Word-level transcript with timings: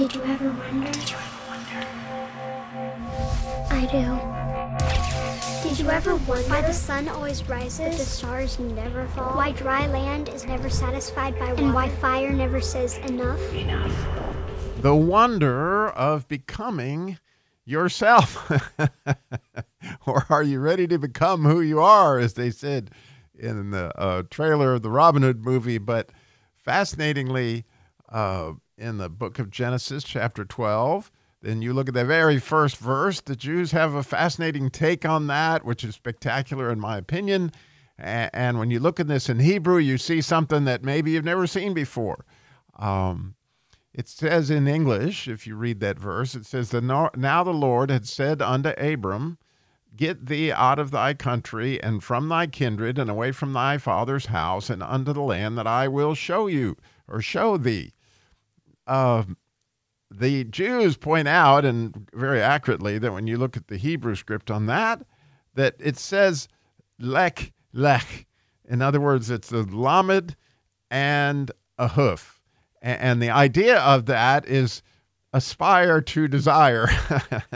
Did 0.00 0.14
you 0.14 0.22
ever 0.22 0.48
wonder? 0.48 0.90
Did 0.92 1.10
you 1.10 1.16
ever 1.18 1.40
wonder? 1.50 1.86
I 3.70 3.84
do. 3.92 5.68
Did 5.68 5.78
you 5.78 5.90
ever 5.90 6.16
wonder 6.16 6.48
why 6.48 6.62
the 6.62 6.72
sun 6.72 7.06
always 7.10 7.46
rises, 7.46 7.80
but 7.80 7.98
the 7.98 8.04
stars 8.06 8.58
never 8.58 9.06
fall? 9.08 9.36
Why 9.36 9.52
dry 9.52 9.86
land 9.88 10.30
is 10.30 10.46
never 10.46 10.70
satisfied 10.70 11.38
by 11.38 11.50
water? 11.50 11.64
And 11.64 11.74
why 11.74 11.90
fire 11.90 12.32
never 12.32 12.62
says 12.62 12.96
enough? 12.96 13.38
Enough. 13.52 13.92
The 14.80 14.94
wonder 14.94 15.90
of 15.90 16.26
becoming 16.28 17.18
yourself. 17.66 18.50
or 20.06 20.24
are 20.30 20.42
you 20.42 20.60
ready 20.60 20.86
to 20.86 20.98
become 20.98 21.44
who 21.44 21.60
you 21.60 21.78
are, 21.78 22.18
as 22.18 22.32
they 22.32 22.50
said 22.50 22.90
in 23.38 23.70
the 23.70 23.94
uh, 24.00 24.22
trailer 24.30 24.72
of 24.72 24.80
the 24.80 24.90
Robin 24.90 25.20
Hood 25.20 25.44
movie? 25.44 25.76
But 25.76 26.08
fascinatingly, 26.56 27.66
uh, 28.08 28.54
in 28.80 28.98
the 28.98 29.08
book 29.08 29.38
of 29.38 29.50
Genesis, 29.50 30.02
chapter 30.02 30.44
12, 30.44 31.10
then 31.42 31.62
you 31.62 31.72
look 31.72 31.88
at 31.88 31.94
the 31.94 32.04
very 32.04 32.38
first 32.38 32.76
verse. 32.76 33.20
The 33.20 33.36
Jews 33.36 33.72
have 33.72 33.94
a 33.94 34.02
fascinating 34.02 34.70
take 34.70 35.04
on 35.04 35.26
that, 35.28 35.64
which 35.64 35.84
is 35.84 35.94
spectacular, 35.94 36.70
in 36.70 36.80
my 36.80 36.96
opinion. 36.96 37.52
And 37.98 38.58
when 38.58 38.70
you 38.70 38.80
look 38.80 38.98
at 38.98 39.08
this 39.08 39.28
in 39.28 39.40
Hebrew, 39.40 39.78
you 39.78 39.98
see 39.98 40.20
something 40.22 40.64
that 40.64 40.82
maybe 40.82 41.12
you've 41.12 41.24
never 41.24 41.46
seen 41.46 41.74
before. 41.74 42.24
Um, 42.78 43.34
it 43.92 44.08
says 44.08 44.50
in 44.50 44.66
English, 44.66 45.28
if 45.28 45.46
you 45.46 45.56
read 45.56 45.80
that 45.80 45.98
verse, 45.98 46.34
it 46.34 46.46
says, 46.46 46.72
Now 46.72 47.10
the 47.44 47.52
Lord 47.52 47.90
had 47.90 48.06
said 48.06 48.40
unto 48.40 48.70
Abram, 48.70 49.38
Get 49.96 50.26
thee 50.26 50.52
out 50.52 50.78
of 50.78 50.90
thy 50.90 51.14
country 51.14 51.82
and 51.82 52.02
from 52.02 52.28
thy 52.28 52.46
kindred 52.46 52.98
and 52.98 53.10
away 53.10 53.32
from 53.32 53.52
thy 53.52 53.76
father's 53.76 54.26
house 54.26 54.70
and 54.70 54.82
unto 54.82 55.12
the 55.12 55.20
land 55.20 55.58
that 55.58 55.66
I 55.66 55.88
will 55.88 56.14
show 56.14 56.46
you 56.46 56.76
or 57.08 57.20
show 57.20 57.56
thee. 57.56 57.92
Uh, 58.90 59.22
the 60.10 60.42
Jews 60.42 60.96
point 60.96 61.28
out, 61.28 61.64
and 61.64 62.08
very 62.12 62.42
accurately, 62.42 62.98
that 62.98 63.12
when 63.12 63.28
you 63.28 63.38
look 63.38 63.56
at 63.56 63.68
the 63.68 63.76
Hebrew 63.76 64.16
script 64.16 64.50
on 64.50 64.66
that, 64.66 65.06
that 65.54 65.76
it 65.78 65.96
says 65.96 66.48
lek 66.98 67.52
lek. 67.72 68.26
In 68.68 68.82
other 68.82 69.00
words, 69.00 69.30
it's 69.30 69.52
a 69.52 69.62
lamed 69.62 70.34
and 70.90 71.52
a 71.78 71.86
hoof. 71.88 72.40
And 72.82 73.22
the 73.22 73.30
idea 73.30 73.78
of 73.78 74.06
that 74.06 74.46
is 74.46 74.82
aspire 75.32 76.00
to 76.00 76.26
desire. 76.26 76.88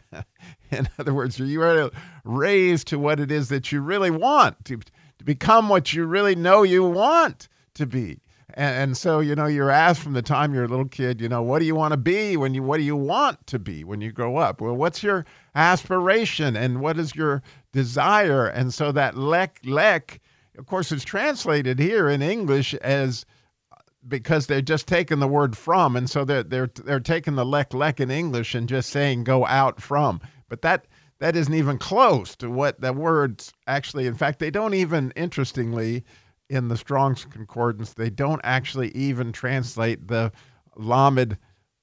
In 0.70 0.88
other 0.98 1.14
words, 1.14 1.38
you 1.38 1.62
are 1.62 1.90
raised 2.22 2.86
to 2.88 2.98
what 2.98 3.18
it 3.18 3.32
is 3.32 3.48
that 3.48 3.72
you 3.72 3.80
really 3.80 4.10
want, 4.10 4.64
to, 4.66 4.76
to 4.76 5.24
become 5.24 5.68
what 5.68 5.92
you 5.92 6.04
really 6.04 6.36
know 6.36 6.62
you 6.62 6.84
want 6.84 7.48
to 7.74 7.86
be. 7.86 8.20
And, 8.54 8.76
and, 8.76 8.96
so, 8.96 9.20
you 9.20 9.34
know, 9.34 9.46
you're 9.46 9.70
asked 9.70 10.00
from 10.00 10.12
the 10.12 10.22
time 10.22 10.54
you're 10.54 10.64
a 10.64 10.68
little 10.68 10.88
kid, 10.88 11.20
you 11.20 11.28
know, 11.28 11.42
what 11.42 11.58
do 11.58 11.64
you 11.64 11.74
want 11.74 11.92
to 11.92 11.98
be 11.98 12.36
when 12.36 12.54
you, 12.54 12.62
what 12.62 12.76
do 12.76 12.84
you 12.84 12.96
want 12.96 13.44
to 13.48 13.58
be 13.58 13.82
when 13.82 14.00
you 14.00 14.12
grow 14.12 14.36
up? 14.36 14.60
Well, 14.60 14.76
what's 14.76 15.02
your 15.02 15.26
aspiration 15.54 16.56
and 16.56 16.80
what 16.80 16.98
is 16.98 17.14
your 17.14 17.42
desire? 17.72 18.46
And 18.46 18.72
so 18.72 18.92
that 18.92 19.16
lek, 19.16 19.58
lek, 19.64 20.20
of 20.58 20.66
course, 20.66 20.92
is 20.92 21.04
translated 21.04 21.78
here 21.78 22.08
in 22.08 22.22
English 22.22 22.74
as 22.74 23.26
uh, 23.72 23.76
because 24.06 24.46
they're 24.46 24.62
just 24.62 24.86
taking 24.86 25.18
the 25.18 25.28
word 25.28 25.56
from, 25.56 25.96
and 25.96 26.08
so 26.08 26.24
they're 26.24 26.42
they're 26.42 26.70
they're 26.84 27.00
taking 27.00 27.34
the 27.34 27.44
lek 27.44 27.74
lek 27.74 28.00
in 28.00 28.10
English 28.10 28.54
and 28.54 28.68
just 28.68 28.90
saying 28.90 29.24
go 29.24 29.46
out 29.46 29.80
from. 29.80 30.20
But 30.48 30.62
that 30.62 30.86
that 31.18 31.36
isn't 31.36 31.54
even 31.54 31.78
close 31.78 32.36
to 32.36 32.50
what 32.50 32.80
the 32.80 32.92
words 32.92 33.52
actually. 33.66 34.06
In 34.06 34.14
fact, 34.14 34.38
they 34.38 34.50
don't 34.50 34.74
even 34.74 35.12
interestingly 35.16 36.04
in 36.48 36.68
the 36.68 36.76
Strong's 36.76 37.24
Concordance 37.24 37.94
they 37.94 38.10
don't 38.10 38.40
actually 38.44 38.90
even 38.90 39.32
translate 39.32 40.08
the 40.08 40.32
lamed 40.76 41.38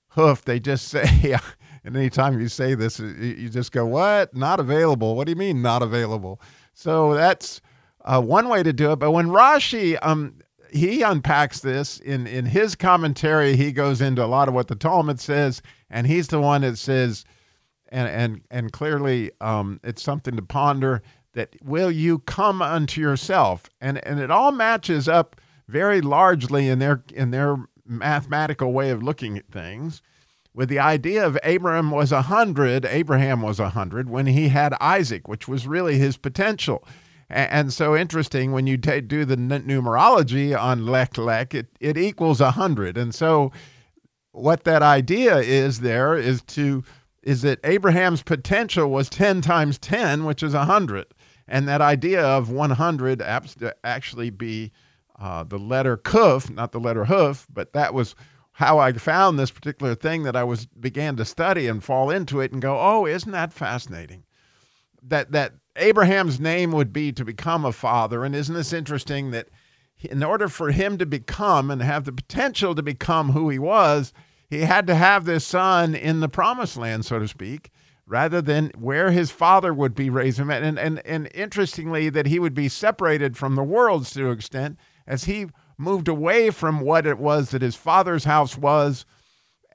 hoof. 0.09 0.43
They 0.43 0.59
just 0.59 0.87
say. 0.89 1.35
and 1.83 1.95
anytime 1.95 2.39
you 2.39 2.47
say 2.47 2.75
this, 2.75 2.99
you 2.99 3.49
just 3.49 3.71
go, 3.71 3.85
"What? 3.85 4.35
Not 4.35 4.59
available? 4.59 5.15
What 5.15 5.27
do 5.27 5.31
you 5.31 5.35
mean 5.37 5.61
not 5.61 5.81
available?" 5.81 6.41
So 6.73 7.13
that's 7.13 7.61
uh, 8.05 8.21
one 8.21 8.49
way 8.49 8.63
to 8.63 8.73
do 8.73 8.91
it. 8.91 8.97
But 8.97 9.11
when 9.11 9.27
Rashi, 9.27 9.97
um, 10.01 10.35
he 10.71 11.01
unpacks 11.01 11.59
this 11.59 11.99
in 11.99 12.27
in 12.27 12.45
his 12.45 12.75
commentary. 12.75 13.55
He 13.55 13.71
goes 13.71 14.01
into 14.01 14.23
a 14.23 14.27
lot 14.27 14.47
of 14.47 14.53
what 14.53 14.67
the 14.67 14.75
Talmud 14.75 15.19
says, 15.19 15.61
and 15.89 16.07
he's 16.07 16.27
the 16.27 16.39
one 16.39 16.61
that 16.61 16.77
says, 16.77 17.25
and 17.89 18.09
and 18.09 18.41
and 18.49 18.71
clearly, 18.71 19.31
um, 19.41 19.79
it's 19.83 20.01
something 20.01 20.35
to 20.35 20.41
ponder. 20.41 21.01
That 21.33 21.55
will 21.63 21.91
you 21.91 22.19
come 22.19 22.61
unto 22.61 23.01
yourself, 23.01 23.63
and 23.81 24.05
and 24.05 24.19
it 24.19 24.29
all 24.29 24.51
matches 24.51 25.07
up 25.07 25.41
very 25.67 25.99
largely 25.99 26.69
in 26.69 26.79
their 26.79 27.03
in 27.13 27.31
their 27.31 27.57
mathematical 27.85 28.71
way 28.71 28.91
of 28.91 29.01
looking 29.01 29.37
at 29.37 29.47
things 29.47 30.01
with 30.53 30.69
the 30.69 30.79
idea 30.79 31.25
of 31.25 31.37
Abraham 31.43 31.91
was 31.91 32.11
a 32.11 32.23
hundred, 32.23 32.85
Abraham 32.85 33.41
was 33.41 33.59
a 33.59 33.69
hundred 33.69 34.09
when 34.09 34.27
he 34.27 34.49
had 34.49 34.75
Isaac, 34.79 35.27
which 35.27 35.47
was 35.47 35.67
really 35.67 35.97
his 35.97 36.17
potential. 36.17 36.87
And 37.29 37.73
so 37.73 37.95
interesting 37.95 38.51
when 38.51 38.67
you 38.67 38.77
t- 38.77 39.01
do 39.01 39.25
the 39.25 39.33
n- 39.33 39.63
numerology 39.65 40.57
on 40.57 40.85
lek 40.85 41.17
lek, 41.17 41.55
it, 41.55 41.67
it 41.79 41.97
equals 41.97 42.39
100. 42.39 42.97
And 42.97 43.15
so 43.15 43.51
what 44.31 44.65
that 44.65 44.83
idea 44.83 45.37
is 45.37 45.79
there 45.79 46.15
is 46.15 46.41
to 46.43 46.83
is 47.23 47.41
that 47.41 47.59
Abraham's 47.63 48.21
potential 48.21 48.89
was 48.89 49.09
10 49.09 49.39
times 49.39 49.77
10, 49.79 50.25
which 50.25 50.43
is 50.43 50.53
100. 50.53 51.05
And 51.47 51.67
that 51.67 51.81
idea 51.81 52.23
of 52.23 52.49
100 52.49 53.21
actually 53.83 54.29
be 54.29 54.71
uh, 55.19 55.43
the 55.43 55.59
letter 55.59 55.97
kuf, 55.97 56.49
not 56.49 56.71
the 56.71 56.79
letter 56.79 57.05
hoof, 57.05 57.47
but 57.51 57.73
that 57.73 57.93
was 57.93 58.15
how 58.53 58.79
I 58.79 58.93
found 58.93 59.37
this 59.37 59.51
particular 59.51 59.95
thing 59.95 60.23
that 60.23 60.35
I 60.35 60.43
was 60.43 60.65
began 60.67 61.15
to 61.17 61.25
study 61.25 61.67
and 61.67 61.83
fall 61.83 62.09
into 62.09 62.39
it 62.39 62.51
and 62.51 62.61
go, 62.61 62.79
oh, 62.79 63.05
isn't 63.05 63.31
that 63.31 63.51
fascinating? 63.51 64.23
That 65.01 65.31
that 65.31 65.53
Abraham's 65.75 66.39
name 66.39 66.71
would 66.71 66.93
be 66.93 67.11
to 67.13 67.25
become 67.25 67.65
a 67.65 67.71
father. 67.71 68.23
And 68.23 68.35
isn't 68.35 68.53
this 68.53 68.73
interesting 68.73 69.31
that 69.31 69.49
in 70.01 70.23
order 70.23 70.47
for 70.47 70.71
him 70.71 70.97
to 70.97 71.05
become 71.05 71.71
and 71.71 71.81
have 71.81 72.05
the 72.05 72.11
potential 72.11 72.75
to 72.75 72.83
become 72.83 73.31
who 73.31 73.49
he 73.49 73.57
was, 73.57 74.13
he 74.49 74.61
had 74.61 74.85
to 74.87 74.95
have 74.95 75.25
this 75.25 75.45
son 75.45 75.95
in 75.95 76.19
the 76.19 76.29
promised 76.29 76.77
land, 76.77 77.05
so 77.05 77.19
to 77.19 77.27
speak, 77.27 77.71
rather 78.05 78.41
than 78.41 78.71
where 78.77 79.11
his 79.11 79.31
father 79.31 79.73
would 79.73 79.95
be 79.95 80.09
raised 80.09 80.39
him. 80.39 80.49
And, 80.49 80.77
and, 80.77 81.05
and 81.05 81.29
interestingly, 81.33 82.09
that 82.09 82.27
he 82.27 82.39
would 82.39 82.53
be 82.53 82.69
separated 82.69 83.37
from 83.37 83.55
the 83.55 83.63
world 83.63 84.05
to 84.07 84.27
an 84.27 84.37
extent 84.37 84.77
as 85.07 85.25
he 85.25 85.47
moved 85.77 86.07
away 86.07 86.49
from 86.49 86.81
what 86.81 87.05
it 87.05 87.17
was 87.17 87.49
that 87.49 87.61
his 87.61 87.75
father's 87.75 88.25
house 88.25 88.57
was 88.57 89.05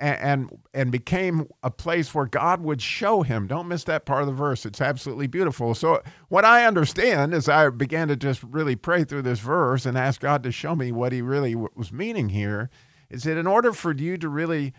and, 0.00 0.50
and 0.72 0.92
became 0.92 1.48
a 1.62 1.70
place 1.70 2.14
where 2.14 2.26
God 2.26 2.60
would 2.60 2.80
show 2.80 3.22
him. 3.22 3.48
Don't 3.48 3.66
miss 3.66 3.84
that 3.84 4.06
part 4.06 4.22
of 4.22 4.28
the 4.28 4.32
verse. 4.32 4.64
It's 4.64 4.80
absolutely 4.80 5.26
beautiful. 5.26 5.74
So 5.74 6.02
what 6.28 6.44
I 6.44 6.66
understand 6.66 7.34
as 7.34 7.48
I 7.48 7.68
began 7.70 8.08
to 8.08 8.16
just 8.16 8.42
really 8.44 8.76
pray 8.76 9.02
through 9.04 9.22
this 9.22 9.40
verse 9.40 9.86
and 9.86 9.98
ask 9.98 10.20
God 10.20 10.44
to 10.44 10.52
show 10.52 10.76
me 10.76 10.92
what 10.92 11.12
he 11.12 11.20
really 11.20 11.56
was 11.56 11.92
meaning 11.92 12.28
here 12.28 12.70
is 13.10 13.24
that 13.24 13.38
in 13.38 13.46
order 13.46 13.72
for 13.72 13.92
you 13.92 14.16
to 14.18 14.28
really 14.28 14.72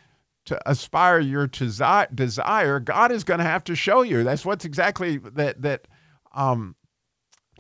to 0.46 0.70
aspire 0.70 1.20
your 1.20 1.48
desire, 1.48 2.80
God 2.80 3.12
is 3.12 3.24
going 3.24 3.40
to 3.40 3.44
have 3.44 3.64
to 3.66 3.76
show 3.76 4.02
you. 4.02 4.24
That's 4.24 4.46
what's 4.46 4.66
exactly 4.66 5.18
that 5.18 5.62
that 5.62 5.88
um, 6.34 6.76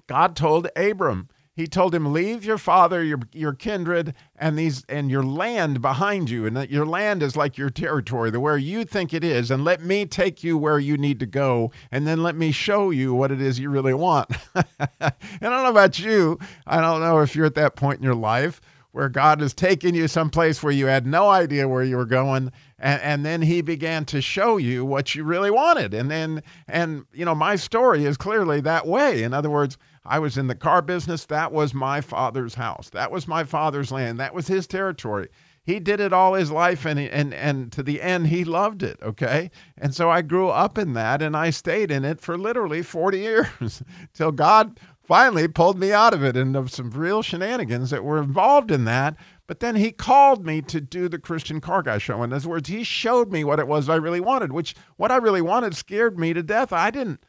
God 0.07 0.35
told 0.35 0.69
Abram 0.75 1.29
he 1.59 1.67
told 1.67 1.93
him, 1.93 2.13
"Leave 2.13 2.45
your 2.45 2.57
father, 2.57 3.03
your 3.03 3.19
your 3.33 3.51
kindred, 3.51 4.13
and 4.37 4.57
these 4.57 4.85
and 4.87 5.11
your 5.11 5.23
land 5.23 5.81
behind 5.81 6.29
you, 6.29 6.45
and 6.45 6.55
that 6.55 6.69
your 6.69 6.85
land 6.85 7.21
is 7.21 7.35
like 7.35 7.57
your 7.57 7.69
territory, 7.69 8.31
the 8.31 8.39
where 8.39 8.57
you 8.57 8.85
think 8.85 9.13
it 9.13 9.25
is, 9.25 9.51
and 9.51 9.65
let 9.65 9.81
me 9.81 10.05
take 10.05 10.41
you 10.41 10.57
where 10.57 10.79
you 10.79 10.95
need 10.95 11.19
to 11.19 11.25
go, 11.25 11.69
and 11.91 12.07
then 12.07 12.23
let 12.23 12.37
me 12.37 12.53
show 12.53 12.91
you 12.91 13.13
what 13.13 13.29
it 13.29 13.41
is 13.41 13.59
you 13.59 13.69
really 13.69 13.93
want." 13.93 14.29
and 14.55 14.65
I 15.01 15.11
don't 15.41 15.63
know 15.63 15.69
about 15.69 15.99
you. 15.99 16.39
I 16.65 16.79
don't 16.79 17.01
know 17.01 17.19
if 17.19 17.35
you're 17.35 17.45
at 17.45 17.55
that 17.55 17.75
point 17.75 17.97
in 17.97 18.05
your 18.05 18.15
life 18.15 18.61
where 18.99 19.07
God 19.07 19.39
has 19.39 19.53
taken 19.53 19.95
you 19.95 20.09
someplace 20.09 20.61
where 20.61 20.73
you 20.73 20.87
had 20.87 21.07
no 21.07 21.29
idea 21.29 21.69
where 21.69 21.83
you 21.83 21.95
were 21.95 22.05
going, 22.05 22.51
and, 22.77 23.01
and 23.01 23.25
then 23.25 23.41
He 23.41 23.61
began 23.61 24.03
to 24.05 24.21
show 24.21 24.57
you 24.57 24.83
what 24.83 25.15
you 25.15 25.23
really 25.23 25.49
wanted, 25.49 25.93
and 25.93 26.11
then 26.11 26.43
and 26.67 27.05
you 27.13 27.23
know 27.23 27.33
my 27.33 27.55
story 27.55 28.03
is 28.03 28.17
clearly 28.17 28.59
that 28.59 28.85
way. 28.85 29.23
In 29.23 29.33
other 29.33 29.49
words 29.49 29.77
I 30.03 30.19
was 30.19 30.37
in 30.37 30.47
the 30.47 30.55
car 30.55 30.81
business. 30.81 31.25
That 31.27 31.53
was 31.53 31.73
my 31.73 32.01
father's 32.01 32.55
house. 32.55 32.89
That 32.89 33.09
was 33.09 33.25
my 33.25 33.45
father's 33.45 33.89
land. 33.89 34.19
That 34.19 34.33
was 34.33 34.47
his 34.47 34.67
territory. 34.67 35.29
He 35.63 35.79
did 35.79 35.99
it 35.99 36.11
all 36.11 36.33
his 36.33 36.51
life 36.51 36.85
and 36.85 36.99
and 36.99 37.33
and 37.33 37.71
to 37.71 37.83
the 37.83 38.01
end 38.01 38.27
he 38.27 38.43
loved 38.43 38.83
it, 38.83 38.99
okay? 39.01 39.49
And 39.77 39.95
so 39.95 40.09
I 40.09 40.23
grew 40.23 40.49
up 40.49 40.77
in 40.77 40.91
that 40.93 41.21
and 41.21 41.37
I 41.37 41.51
stayed 41.51 41.89
in 41.89 42.03
it 42.03 42.19
for 42.19 42.37
literally 42.37 42.81
40 42.81 43.19
years 43.19 43.81
till 44.13 44.33
God 44.33 44.77
finally 45.09 45.47
pulled 45.47 45.79
me 45.79 45.91
out 45.91 46.13
of 46.13 46.23
it 46.23 46.37
and 46.37 46.55
of 46.55 46.69
some 46.69 46.91
real 46.91 47.23
shenanigans 47.23 47.89
that 47.89 48.03
were 48.03 48.21
involved 48.21 48.69
in 48.69 48.85
that. 48.85 49.15
But 49.47 49.59
then 49.59 49.75
he 49.75 49.91
called 49.91 50.45
me 50.45 50.61
to 50.61 50.79
do 50.79 51.09
the 51.09 51.17
Christian 51.17 51.59
Car 51.59 51.81
Guy 51.81 51.97
show. 51.97 52.21
In 52.21 52.31
other 52.31 52.47
words, 52.47 52.69
he 52.69 52.83
showed 52.83 53.31
me 53.31 53.43
what 53.43 53.59
it 53.59 53.67
was 53.67 53.89
I 53.89 53.95
really 53.95 54.19
wanted, 54.19 54.53
which 54.53 54.75
what 54.97 55.11
I 55.11 55.17
really 55.17 55.41
wanted 55.41 55.75
scared 55.75 56.19
me 56.19 56.33
to 56.33 56.43
death. 56.43 56.71
I 56.71 56.91
didn't 56.91 57.23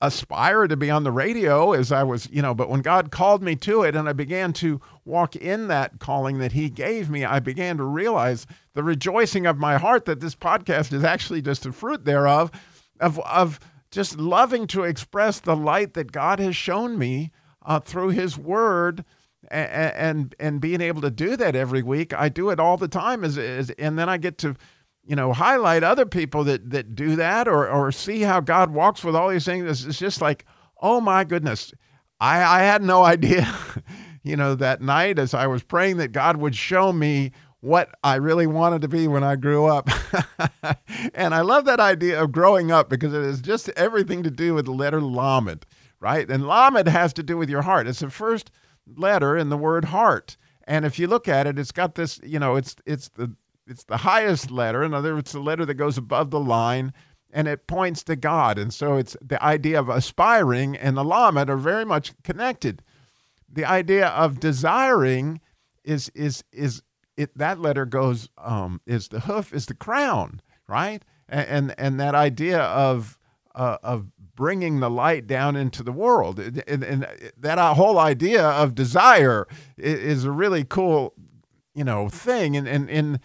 aspire 0.00 0.66
to 0.66 0.74
be 0.74 0.90
on 0.90 1.04
the 1.04 1.12
radio 1.12 1.72
as 1.72 1.92
I 1.92 2.02
was, 2.02 2.30
you 2.30 2.40
know, 2.40 2.54
but 2.54 2.70
when 2.70 2.80
God 2.80 3.10
called 3.10 3.42
me 3.42 3.56
to 3.56 3.82
it 3.82 3.94
and 3.94 4.08
I 4.08 4.14
began 4.14 4.54
to 4.54 4.80
walk 5.04 5.36
in 5.36 5.68
that 5.68 5.98
calling 5.98 6.38
that 6.38 6.52
He 6.52 6.70
gave 6.70 7.10
me, 7.10 7.26
I 7.26 7.40
began 7.40 7.76
to 7.76 7.84
realize 7.84 8.46
the 8.72 8.82
rejoicing 8.82 9.44
of 9.44 9.58
my 9.58 9.76
heart 9.76 10.06
that 10.06 10.20
this 10.20 10.34
podcast 10.34 10.94
is 10.94 11.04
actually 11.04 11.42
just 11.42 11.66
a 11.66 11.72
fruit 11.72 12.06
thereof, 12.06 12.50
of, 13.00 13.18
of 13.20 13.60
just 13.92 14.18
loving 14.18 14.66
to 14.68 14.82
express 14.82 15.38
the 15.38 15.54
light 15.54 15.94
that 15.94 16.10
God 16.10 16.40
has 16.40 16.56
shown 16.56 16.98
me 16.98 17.30
uh, 17.64 17.78
through 17.78 18.08
His 18.08 18.36
Word. 18.36 19.04
And, 19.50 19.92
and 19.94 20.34
and 20.38 20.60
being 20.60 20.80
able 20.80 21.02
to 21.02 21.10
do 21.10 21.36
that 21.36 21.56
every 21.56 21.82
week, 21.82 22.14
I 22.14 22.28
do 22.28 22.50
it 22.50 22.60
all 22.60 22.76
the 22.76 22.88
time. 22.88 23.24
And 23.24 23.98
then 23.98 24.08
I 24.08 24.16
get 24.16 24.38
to 24.38 24.56
you 25.04 25.16
know, 25.16 25.32
highlight 25.32 25.82
other 25.82 26.06
people 26.06 26.44
that 26.44 26.70
that 26.70 26.94
do 26.94 27.16
that 27.16 27.48
or 27.48 27.68
or 27.68 27.90
see 27.92 28.20
how 28.20 28.40
God 28.40 28.70
walks 28.70 29.02
with 29.02 29.16
all 29.16 29.28
these 29.28 29.44
things. 29.44 29.84
It's 29.84 29.98
just 29.98 30.20
like, 30.20 30.44
oh 30.80 31.00
my 31.00 31.24
goodness. 31.24 31.72
I, 32.20 32.60
I 32.60 32.62
had 32.62 32.82
no 32.82 33.02
idea, 33.04 33.52
you 34.22 34.36
know, 34.36 34.54
that 34.54 34.80
night 34.80 35.18
as 35.18 35.34
I 35.34 35.46
was 35.46 35.62
praying 35.62 35.96
that 35.96 36.12
God 36.12 36.36
would 36.36 36.54
show 36.54 36.92
me 36.92 37.32
what 37.62 37.94
I 38.02 38.16
really 38.16 38.48
wanted 38.48 38.82
to 38.82 38.88
be 38.88 39.06
when 39.06 39.22
I 39.22 39.36
grew 39.36 39.66
up. 39.66 39.88
and 41.14 41.32
I 41.32 41.42
love 41.42 41.64
that 41.64 41.78
idea 41.78 42.20
of 42.20 42.32
growing 42.32 42.72
up 42.72 42.90
because 42.90 43.14
it 43.14 43.22
has 43.22 43.40
just 43.40 43.68
everything 43.70 44.24
to 44.24 44.30
do 44.30 44.54
with 44.54 44.64
the 44.64 44.72
letter 44.72 45.00
Lamed, 45.00 45.64
right? 46.00 46.28
And 46.28 46.46
Lamed 46.46 46.88
has 46.88 47.12
to 47.14 47.22
do 47.22 47.36
with 47.38 47.48
your 47.48 47.62
heart. 47.62 47.86
It's 47.86 48.00
the 48.00 48.10
first 48.10 48.50
letter 48.96 49.36
in 49.36 49.48
the 49.48 49.56
word 49.56 49.86
heart. 49.86 50.36
And 50.66 50.84
if 50.84 50.98
you 50.98 51.06
look 51.06 51.28
at 51.28 51.46
it, 51.46 51.56
it's 51.56 51.70
got 51.70 51.94
this, 51.94 52.20
you 52.24 52.40
know, 52.40 52.56
it's 52.56 52.74
it's 52.84 53.08
the 53.10 53.36
it's 53.68 53.84
the 53.84 53.98
highest 53.98 54.50
letter. 54.50 54.82
In 54.82 54.92
other 54.92 55.14
words, 55.14 55.26
it's 55.26 55.32
the 55.32 55.40
letter 55.40 55.64
that 55.64 55.74
goes 55.74 55.96
above 55.96 56.30
the 56.30 56.40
line 56.40 56.92
and 57.32 57.46
it 57.46 57.68
points 57.68 58.02
to 58.04 58.16
God. 58.16 58.58
And 58.58 58.74
so 58.74 58.96
it's 58.96 59.16
the 59.22 59.42
idea 59.42 59.78
of 59.78 59.88
aspiring 59.88 60.76
and 60.76 60.96
the 60.96 61.04
lamed 61.04 61.48
are 61.48 61.56
very 61.56 61.84
much 61.84 62.12
connected. 62.24 62.82
The 63.48 63.64
idea 63.64 64.08
of 64.08 64.40
desiring 64.40 65.40
is 65.84 66.10
is 66.12 66.42
is 66.52 66.82
it 67.16 67.36
that 67.38 67.60
letter 67.60 67.84
goes 67.84 68.28
um, 68.38 68.80
is 68.86 69.08
the 69.08 69.20
hoof 69.20 69.52
is 69.52 69.66
the 69.66 69.74
crown, 69.74 70.40
right? 70.66 71.02
And 71.28 71.48
and, 71.48 71.74
and 71.78 72.00
that 72.00 72.14
idea 72.14 72.60
of 72.60 73.18
uh, 73.54 73.78
of 73.82 74.06
bringing 74.34 74.80
the 74.80 74.90
light 74.90 75.26
down 75.26 75.56
into 75.56 75.82
the 75.82 75.92
world, 75.92 76.38
and, 76.38 76.82
and 76.82 77.06
that 77.36 77.58
whole 77.76 77.98
idea 77.98 78.44
of 78.44 78.74
desire 78.74 79.46
is 79.76 80.24
a 80.24 80.30
really 80.30 80.64
cool, 80.64 81.14
you 81.74 81.84
know, 81.84 82.08
thing. 82.08 82.56
And 82.56 82.66
and 82.66 82.90
and 82.90 83.20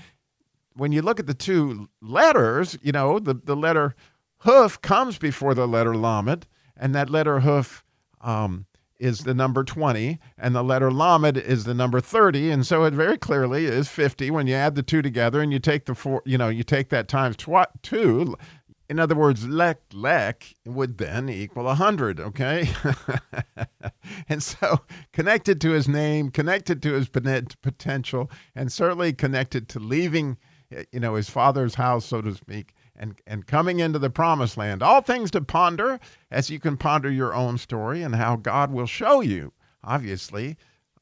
when 0.73 0.91
you 0.91 1.01
look 1.01 1.19
at 1.19 1.27
the 1.27 1.33
two 1.33 1.89
letters, 2.01 2.77
you 2.81 2.91
know, 2.91 3.19
the, 3.19 3.33
the 3.33 3.55
letter 3.55 3.95
hoof 4.39 4.81
comes 4.81 5.17
before 5.17 5.53
the 5.53 5.67
letter 5.67 5.95
lamed, 5.95 6.45
and 6.75 6.93
that 6.93 7.09
letter 7.09 7.39
hoof 7.39 7.83
um, 8.21 8.65
is 8.99 9.19
the 9.19 9.33
number 9.33 9.63
20, 9.63 10.19
and 10.37 10.55
the 10.55 10.63
letter 10.63 10.91
lamed 10.91 11.37
is 11.37 11.63
the 11.63 11.73
number 11.73 11.99
30. 11.99 12.51
And 12.51 12.65
so 12.65 12.83
it 12.83 12.93
very 12.93 13.17
clearly 13.17 13.65
is 13.65 13.87
50 13.87 14.31
when 14.31 14.47
you 14.47 14.55
add 14.55 14.75
the 14.75 14.83
two 14.83 15.01
together 15.01 15.41
and 15.41 15.51
you 15.51 15.59
take 15.59 15.85
the 15.85 15.95
four, 15.95 16.21
you 16.25 16.37
know, 16.37 16.49
you 16.49 16.63
take 16.63 16.89
that 16.89 17.07
times 17.07 17.35
tw- 17.37 17.71
two. 17.81 18.35
In 18.89 18.99
other 18.99 19.15
words, 19.15 19.45
lek 19.45 19.81
lek 19.91 20.55
would 20.65 20.97
then 20.97 21.27
equal 21.27 21.65
100, 21.65 22.19
okay? 22.21 22.69
and 24.29 24.41
so 24.41 24.79
connected 25.11 25.59
to 25.61 25.71
his 25.71 25.87
name, 25.89 26.31
connected 26.31 26.81
to 26.83 26.93
his 26.93 27.09
potential, 27.09 28.31
and 28.55 28.71
certainly 28.71 29.11
connected 29.11 29.67
to 29.69 29.79
leaving 29.79 30.37
Eh, 30.71 30.83
you 30.91 30.99
know, 30.99 31.15
his 31.15 31.29
father's 31.29 31.75
house, 31.75 32.05
so 32.05 32.21
to 32.21 32.33
speak, 32.35 32.73
and, 32.97 33.15
and 33.25 33.45
coming 33.45 33.79
into 33.79 33.99
the 33.99 34.09
promised 34.09 34.57
land. 34.57 34.81
All 34.81 35.01
things 35.01 35.31
to 35.31 35.41
ponder 35.41 35.99
as 36.31 36.49
you 36.49 36.59
can 36.59 36.77
ponder 36.77 37.09
your 37.09 37.33
own 37.33 37.57
story 37.57 38.01
and 38.01 38.15
how 38.15 38.35
God 38.35 38.71
will 38.71 38.87
show 38.87 39.21
you, 39.21 39.53
obviously, 39.83 40.57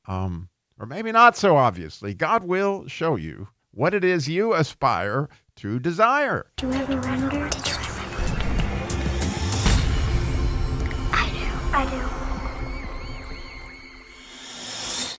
um, 0.07 0.49
or 0.79 0.85
maybe 0.85 1.11
not 1.11 1.37
so 1.37 1.57
obviously, 1.57 2.13
God 2.13 2.43
will 2.43 2.87
show 2.87 3.15
you 3.15 3.47
what 3.71 3.93
it 3.93 4.03
is 4.03 4.27
you 4.27 4.53
aspire 4.53 5.29
to 5.57 5.79
desire. 5.79 6.47
Do 6.57 6.67
you 6.67 6.73
ever 6.73 6.99
wonder? 7.01 7.74